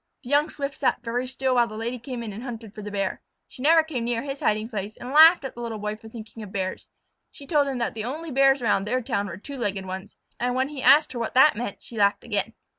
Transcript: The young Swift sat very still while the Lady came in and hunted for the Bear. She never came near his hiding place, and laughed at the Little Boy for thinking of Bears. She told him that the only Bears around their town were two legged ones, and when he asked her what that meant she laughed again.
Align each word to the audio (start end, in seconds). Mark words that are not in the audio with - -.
The 0.23 0.31
young 0.31 0.49
Swift 0.49 0.79
sat 0.79 1.03
very 1.03 1.27
still 1.27 1.53
while 1.53 1.67
the 1.67 1.77
Lady 1.77 1.99
came 1.99 2.23
in 2.23 2.33
and 2.33 2.41
hunted 2.41 2.73
for 2.73 2.81
the 2.81 2.89
Bear. 2.89 3.21
She 3.47 3.61
never 3.61 3.83
came 3.83 4.03
near 4.03 4.23
his 4.23 4.39
hiding 4.39 4.67
place, 4.67 4.97
and 4.97 5.11
laughed 5.11 5.45
at 5.45 5.53
the 5.53 5.61
Little 5.61 5.77
Boy 5.77 5.95
for 5.95 6.09
thinking 6.09 6.41
of 6.41 6.51
Bears. 6.51 6.89
She 7.29 7.45
told 7.45 7.67
him 7.67 7.77
that 7.77 7.93
the 7.93 8.03
only 8.05 8.31
Bears 8.31 8.63
around 8.63 8.85
their 8.87 9.03
town 9.03 9.27
were 9.27 9.37
two 9.37 9.57
legged 9.57 9.85
ones, 9.85 10.17
and 10.39 10.55
when 10.55 10.69
he 10.69 10.81
asked 10.81 11.11
her 11.13 11.19
what 11.19 11.35
that 11.35 11.55
meant 11.55 11.83
she 11.83 11.99
laughed 11.99 12.23
again. 12.23 12.53